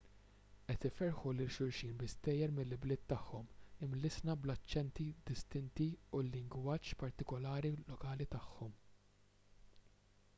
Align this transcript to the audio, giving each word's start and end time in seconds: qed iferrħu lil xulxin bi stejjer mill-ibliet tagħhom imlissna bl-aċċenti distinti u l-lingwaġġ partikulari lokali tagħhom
qed 0.69 0.85
iferrħu 0.87 1.33
lil 1.39 1.51
xulxin 1.55 1.91
bi 1.97 2.07
stejjer 2.13 2.53
mill-ibliet 2.59 3.03
tagħhom 3.11 3.51
imlissna 3.87 4.35
bl-aċċenti 4.45 5.05
distinti 5.31 5.87
u 6.19 6.23
l-lingwaġġ 6.23 6.97
partikulari 7.03 7.73
lokali 7.93 8.29
tagħhom 8.33 8.73